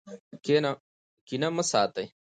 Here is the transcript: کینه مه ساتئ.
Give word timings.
کینه 1.27 1.47
مه 1.55 1.63
ساتئ. 1.71 2.05